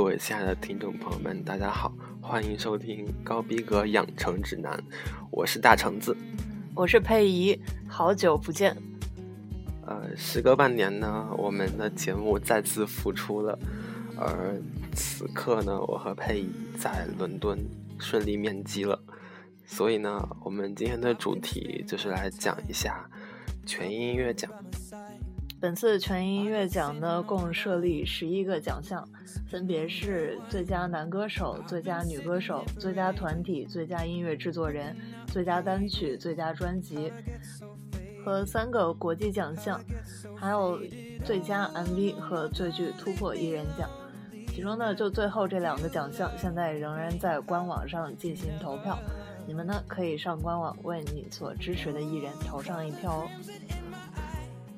[0.00, 1.92] 各位亲爱的听众朋友们，大家好，
[2.22, 4.82] 欢迎收听高逼格养成指南，
[5.30, 6.16] 我是大橙子，
[6.74, 8.74] 我是佩仪，好久不见。
[9.84, 13.58] 呃，时隔半年呢，我们的节目再次复出了，
[14.16, 14.58] 而
[14.94, 17.58] 此刻呢，我和佩仪在伦敦
[17.98, 18.98] 顺利面基了，
[19.66, 23.06] 所以呢，我们今天的主题就是来讲一下
[23.66, 24.50] 全音乐奖。
[25.60, 29.06] 本次全音乐奖呢，共设立十一个奖项，
[29.46, 34.96] 分别是最佳男歌手、最佳女歌手、最佳团体、最佳音乐制作人、
[35.26, 37.12] 最佳单曲、最佳专辑，
[38.24, 39.78] 和三个国际奖项，
[40.34, 40.80] 还有
[41.26, 43.86] 最佳 MV 和最具突破艺人奖。
[44.48, 48.98] 其中呢，就最后这两个奖项，现在仍然在官网上进行投票，
[49.46, 53.28] 你们呢可以上官网为你所支持的艺人投上一票哦。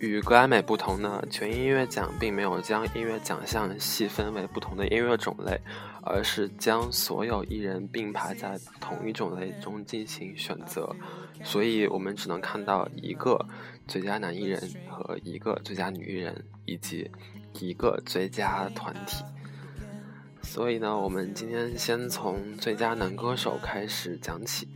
[0.02, 5.56] 与格莱美不同呢，全音乐奖并没有将音乐奖项细分为不同的音乐种类，
[6.02, 10.92] 而是将所有艺人并排在同一种类中进行选择，
[11.44, 13.46] 所以我们只能看到一个
[13.86, 17.08] 最佳男艺人和一个最佳女艺人以及
[17.60, 19.22] 一个最佳团体。
[20.42, 24.66] 所以呢，我们今天先从最佳男歌手开始讲起。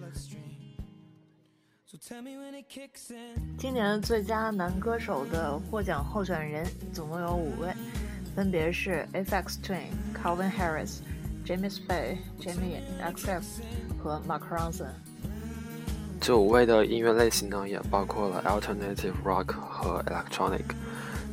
[3.58, 7.72] 今年最佳男歌手的获奖候选人总共有五位，
[8.32, 9.58] 分别是 F.X.
[9.60, 10.98] Twin、Calvin Harris、
[11.44, 13.42] James Bay、Jamie XX
[13.98, 14.92] 和 Mark Ronson。
[16.20, 20.76] 这五位的音乐类型呢，也包括了 Alternative Rock 和 Electronic。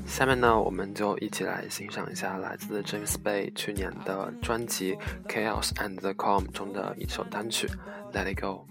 [0.08, 4.96] 下面呢，我们就一起来欣赏一下来自 James Bay 去年的专辑
[5.28, 7.68] 《Chaos and the Calm》中的一首单曲
[8.12, 8.66] 《Let It Go》。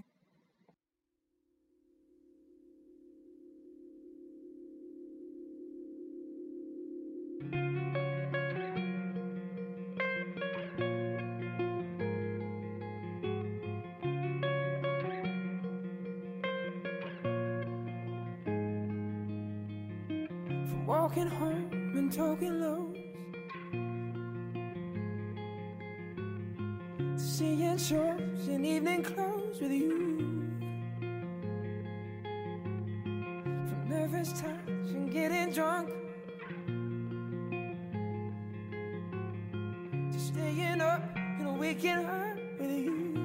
[40.33, 43.19] Staying up and waking up with you.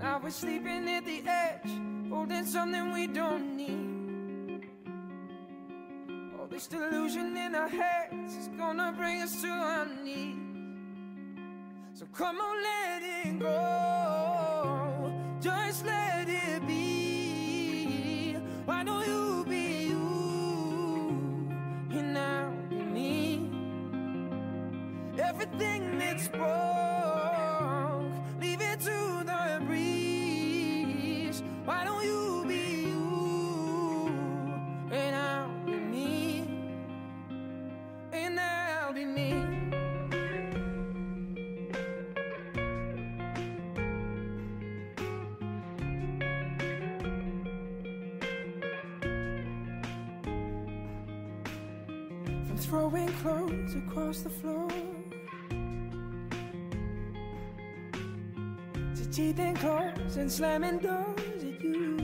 [0.00, 1.70] Now we're sleeping at the edge,
[2.10, 4.68] holding something we don't need.
[6.38, 10.36] All this delusion in our heads is gonna bring us to our knees.
[11.94, 15.12] So come on, let it go.
[15.40, 16.33] Just let it
[25.54, 26.50] Everything that's broke,
[28.40, 31.44] leave it to the breeze.
[31.64, 34.10] Why don't you be you?
[34.90, 36.48] And I'll be me.
[38.12, 39.44] And I'll be me.
[52.56, 54.68] Throwing clothes across the floor
[59.14, 61.96] teething claws and slamming doors at you.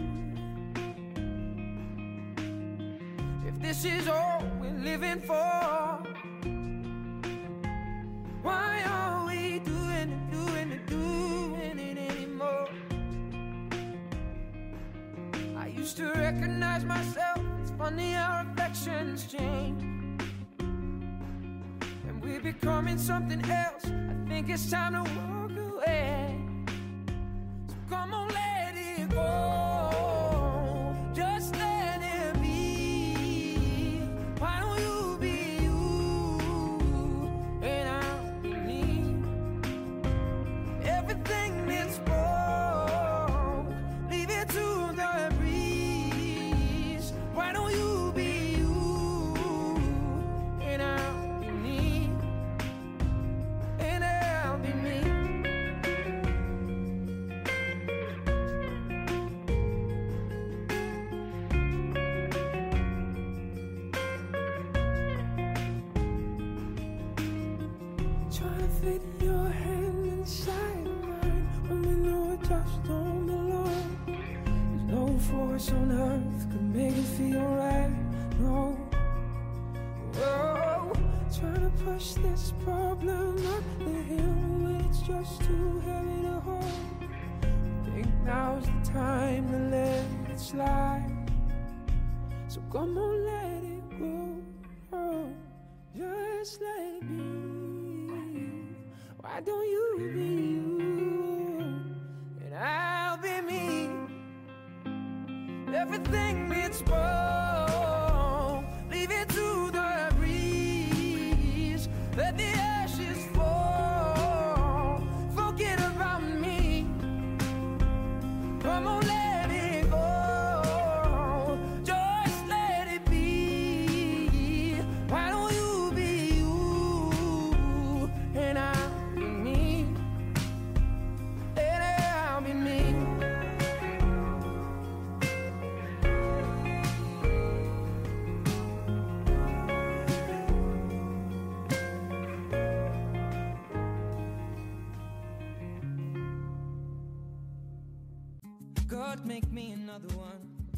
[3.48, 5.34] If this is all we're living for,
[8.42, 12.68] why are we doing it, doing it, doing it anymore?
[15.56, 17.40] I used to recognize myself.
[17.60, 19.82] It's funny how reflections change.
[20.60, 23.84] And we're becoming something else.
[23.86, 26.29] I think it's time to walk away.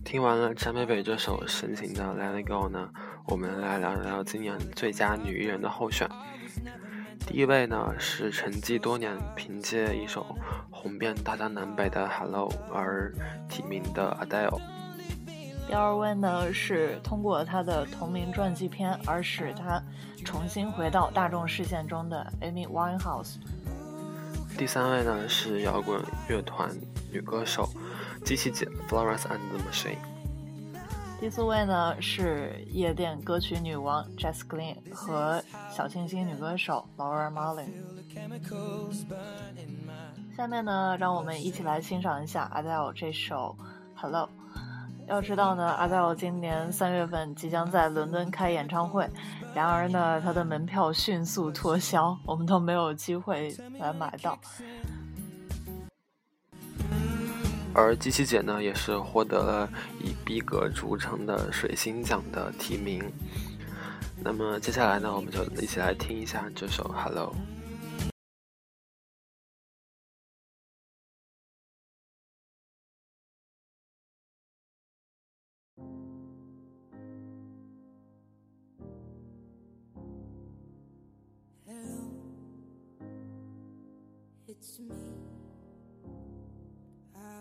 [0.04, 2.90] 听完了张美北这首深情的《Let It Go》呢，
[3.26, 6.06] 我们来聊聊今年最佳女艺人的候选。
[7.26, 10.36] 第一位呢是沉寂多年，凭借一首
[10.70, 13.14] 红遍大江南北的《Hello》而
[13.48, 14.60] 提名的 Adele。
[15.66, 19.82] 第二位呢是通过她的同名传记片而使她
[20.22, 23.36] 重新回到大众视线中的 Amy Winehouse。
[24.58, 25.98] 第三位呢是摇滚
[26.28, 26.70] 乐团
[27.10, 27.66] 女歌手
[28.24, 29.98] 机器姐 Florence and the Machine。
[31.20, 37.68] 第四位呢是夜店歌曲女王 Jess Glynn 和小清新女歌手 Laura Marlin。
[40.36, 43.56] 下面呢，让我们一起来欣赏一下 Adele 这首
[44.00, 44.26] 《Hello》。
[45.06, 49.08] 要知道呢，Adele 今年三月份即将在伦敦开演唱会，
[49.54, 54.38] 然而呢，她的门票迅速脱销，我们都没有机会来买到。
[57.74, 63.02] 而机器姐呢，也是获得了以逼格著称的水星奖的提名。
[64.22, 67.34] 那么接下来呢，我们就一起来听一下这首《Hello》。
[84.46, 85.31] It's me.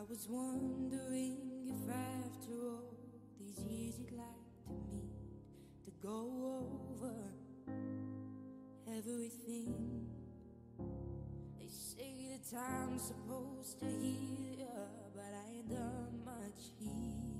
[0.01, 1.38] I was wondering
[1.68, 2.98] if after all
[3.38, 4.25] these years you'd like
[4.65, 5.13] to meet
[5.86, 7.13] to go over
[8.98, 10.07] everything.
[11.59, 14.65] They say the time's supposed to heal ya,
[15.13, 17.31] but I ain't done much healing.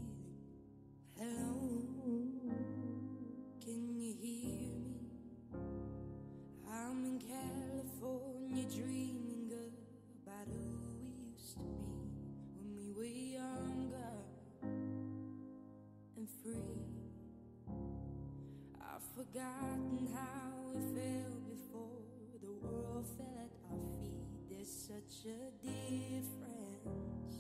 [19.32, 22.04] Forgotten how it felt before
[22.42, 24.28] the world fell at our feet.
[24.50, 27.38] There's such a difference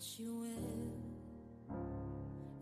[0.00, 1.76] what you will.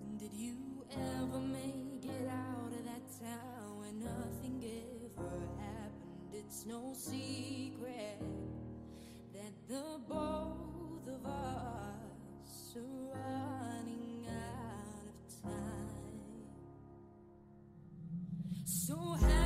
[0.01, 0.57] And did you
[0.91, 6.35] ever make it out of that town where nothing ever happened?
[6.35, 8.21] It's no secret
[9.35, 12.83] that the both of us are
[13.15, 15.93] running out of time.
[18.65, 19.38] So, how?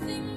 [0.00, 0.27] Everything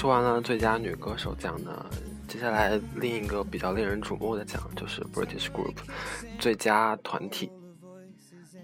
[0.00, 1.84] 说完了最佳女歌手奖呢，
[2.26, 5.76] 接下来另一个比较令人瞩目的奖就是 British Group
[6.38, 7.52] 最佳团体。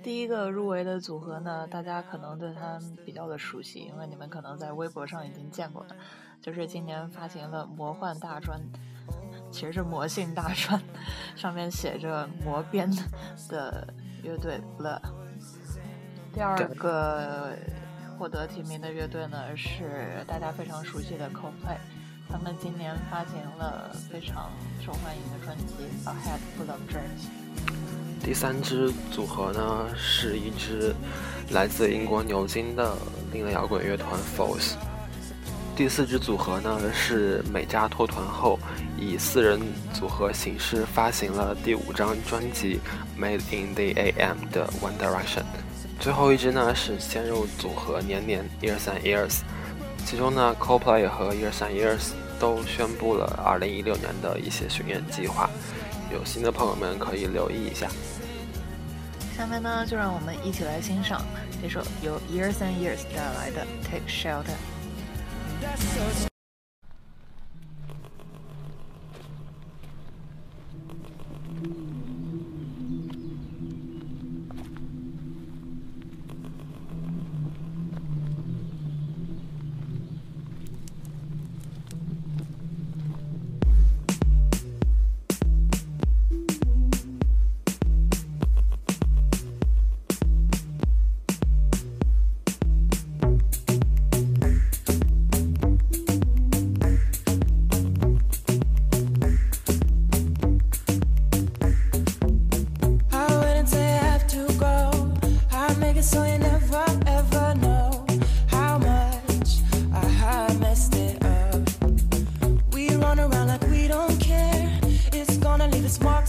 [0.03, 5.97] 第一个入围的组合呢，大家可能对它比较的熟悉，因为你们可能在微博上已经见过了，
[6.41, 8.59] 就是今年发行了魔幻大专，
[9.51, 10.81] 其实是魔性大专，
[11.37, 12.91] 上面写着魔编
[13.51, 15.03] 的乐队了。
[16.33, 17.53] 第二个
[18.19, 21.77] 获得提名的乐队呢是大家非常熟悉的 Coldplay，
[22.31, 24.51] 他们今年发行了非常
[24.85, 25.75] 受欢迎的专辑
[26.09, 28.23] 《A Head Full of Dreams》。
[28.25, 30.95] 第三支组合呢是一支
[31.51, 32.97] 来自英国牛津的
[33.33, 34.77] 另类摇滚乐团 f o l s。
[35.77, 38.59] 第四支组合呢是美加脱团后
[38.99, 39.61] 以四人
[39.93, 42.81] 组合形式发行了第五张专辑
[43.21, 45.45] 《Made in the AM》的 One Direction。
[45.99, 49.41] 最后一支呢是先入组合年年 Years and Years，
[50.05, 55.51] 其中呢，CoPlay 和 Years and Years 都宣布了2016年的一些巡演计划，
[56.13, 57.89] 有心的朋友们可以留意一下。
[59.37, 61.21] 下面呢，就让我们一起来欣赏
[61.61, 64.55] 这首由 Years and Years 带来的《Take Shelter》。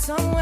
[0.08, 0.37] someone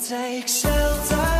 [0.00, 1.37] take shelter.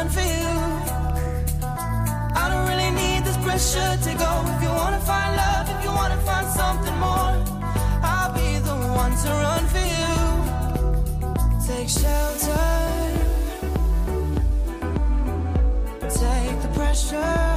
[0.00, 0.50] One to run for you.
[2.34, 4.30] I don't really need this pressure to go.
[4.54, 7.36] If you wanna find love, if you wanna find something more,
[8.02, 10.16] I'll be the one to run for you.
[11.66, 12.66] Take shelter.
[16.08, 17.49] Take the pressure.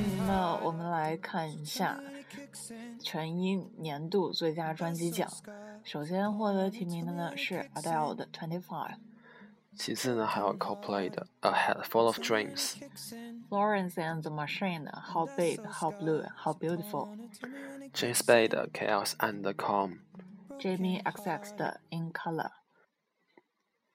[0.00, 2.00] 下面呢，我们来看一下
[3.02, 5.30] 全英年度最佳专辑奖。
[5.84, 8.92] 首先获得提名的呢是 Adele 的《Twenty Five》
[9.76, 12.76] 其次呢还有 Coldplay 的《A Head Full of Dreams》
[13.50, 17.14] ，，Florence and the Machine 的《How Big, How Blue, How Beautiful》
[17.92, 19.98] James Bay 的《Chaos and the Calm》。
[20.58, 22.46] ，Jamie XX 的《In Color》。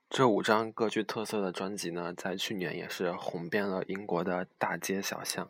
[0.10, 5.50] 这五张各具特色的专辑呢，在去年也是红遍了英国的大街小巷。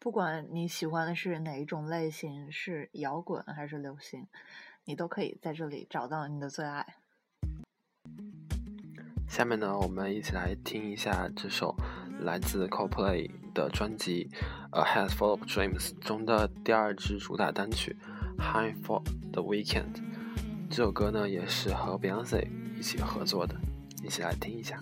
[0.00, 4.28] 不管你喜欢的是哪一种类型，是摇滚还是流行，
[4.84, 6.86] 你都可以在这里找到你的最爱。
[9.28, 11.74] 下面呢，我们一起来听一下这首
[12.20, 14.30] 来自 Coldplay 的专辑
[14.78, 17.96] 《A Head Full of Dreams》中的第二支主打单曲
[18.40, 19.94] 《High for the Weekend》。
[20.70, 23.56] 这首歌呢，也是和 Beyonce 一起合作的，
[24.04, 24.80] 一起来听一下。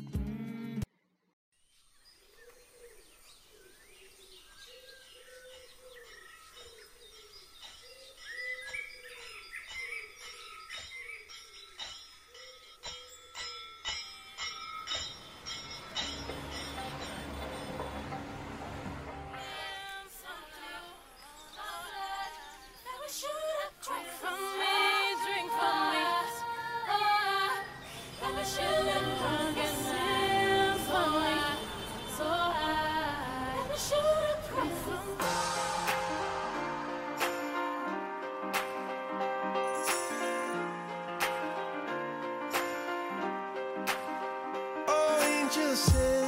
[45.57, 46.26] just say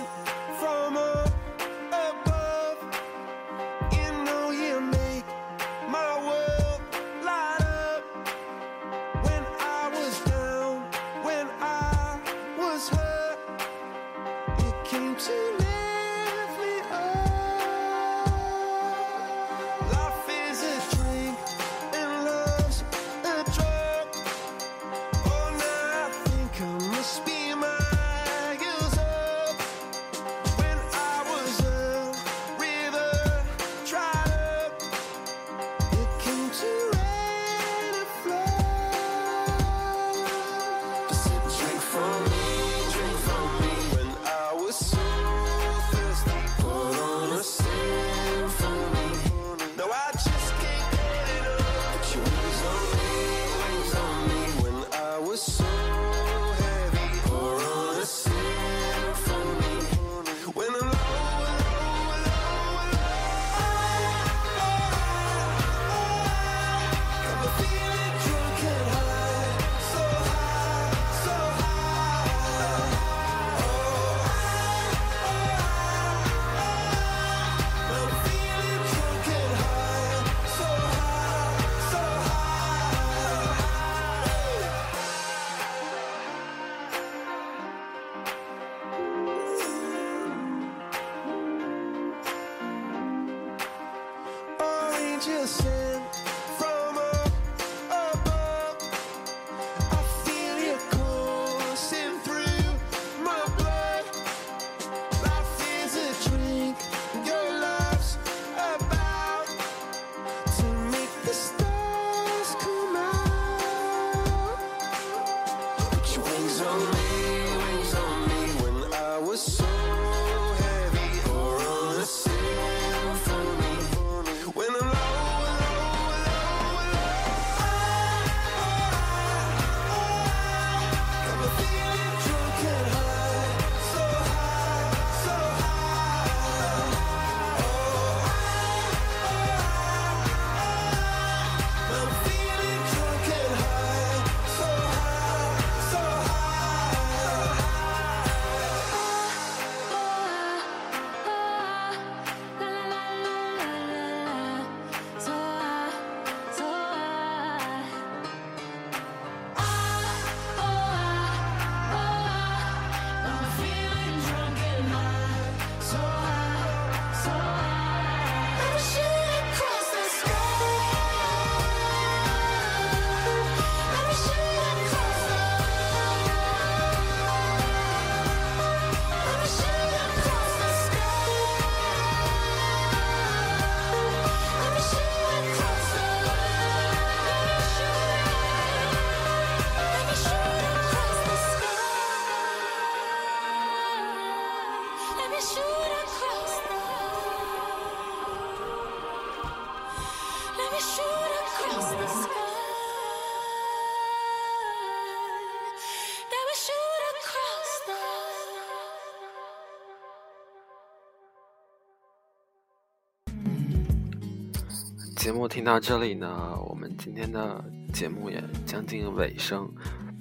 [215.18, 219.68] 节目听到这里呢，我们今天的节目也将近尾声。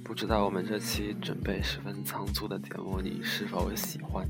[0.03, 4.27] 不知道我们这期准备十分仓促的节目，你是否喜欢？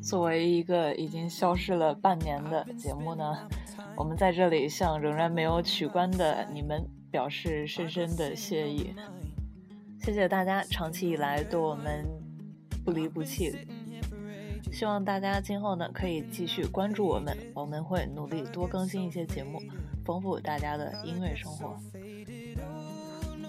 [0.00, 3.36] 作为一个已经消失了半年的节目呢，
[3.96, 8.94] 我们在这里向仍然没有取关的你们表示深深的谢意。
[10.00, 12.06] 谢谢大家长期以来对我们
[12.84, 13.52] 不离不弃。
[14.76, 19.58] 希望大家今后呢可以继续关注我们，我们会努力多更新一些节目，
[20.04, 21.74] 丰富大家的音乐生活。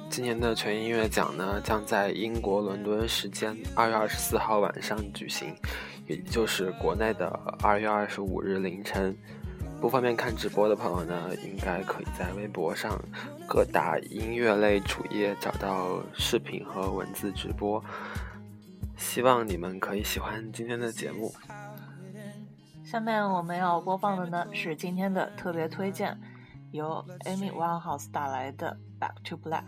[0.10, 5.54] 今年的全音乐奖呢，将在英国伦敦时间二月二十四号晚上举行，
[6.06, 7.28] 也就是国内的
[7.62, 9.14] 二月二十五日凌晨。
[9.82, 12.98] 不方便看直播的朋友呢，应该可以在微博上
[13.46, 17.84] 各大音乐类主页找到视频和文字直播。
[18.98, 21.34] 希望你们可以喜欢今天的节目。
[22.84, 26.18] 下面我们要播放的呢是今天的特别推荐，
[26.72, 29.64] 由 Amy Winehouse 带来的《Back to Black》，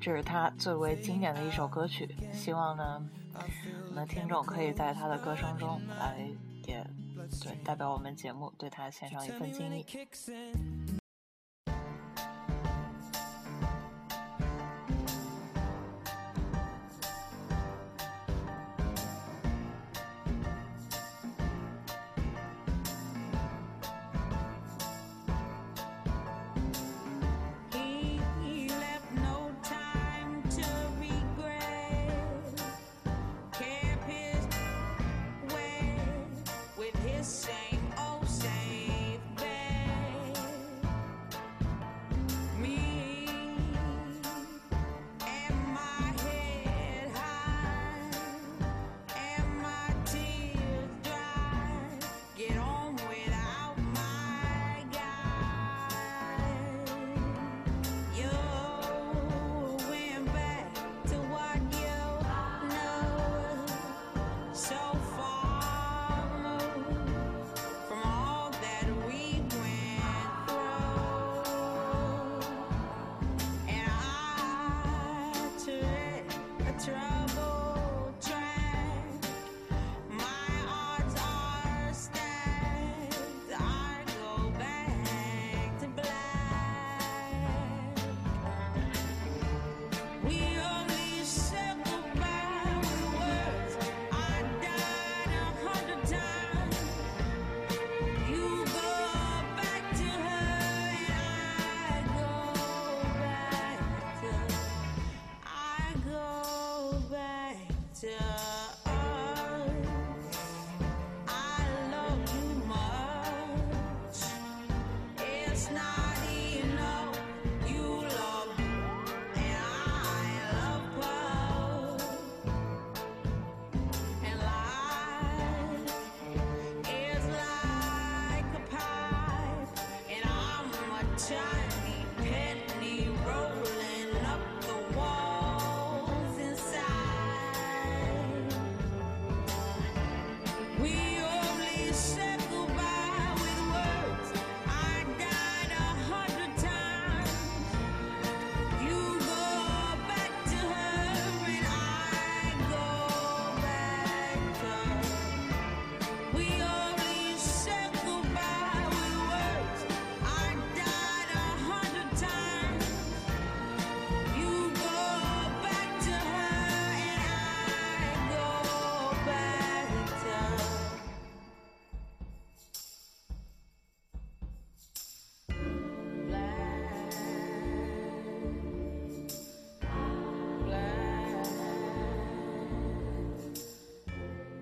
[0.00, 2.14] 这是她最为经典的一首歌曲。
[2.32, 3.02] 希望呢，
[3.88, 6.28] 我们的听众可以在她的歌声中来，
[6.66, 6.86] 也
[7.42, 9.86] 对代表我们节目对她献上一份敬意。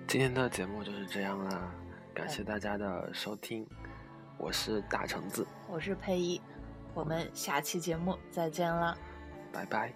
[0.09, 1.71] 今天的节目就是这样啦，
[2.15, 3.63] 感谢大家的收听，
[4.39, 6.41] 我是大橙子，我是佩仪，
[6.95, 8.97] 我们下期节目再见啦。
[9.53, 9.93] 拜拜。